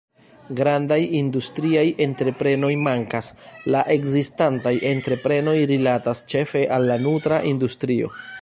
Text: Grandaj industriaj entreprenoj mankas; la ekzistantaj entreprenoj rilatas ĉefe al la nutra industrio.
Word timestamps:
Grandaj 0.59 0.97
industriaj 1.17 1.83
entreprenoj 2.05 2.71
mankas; 2.89 3.29
la 3.75 3.83
ekzistantaj 3.99 4.75
entreprenoj 4.95 5.57
rilatas 5.75 6.27
ĉefe 6.35 6.69
al 6.79 6.93
la 6.95 7.01
nutra 7.09 7.43
industrio. 7.53 8.15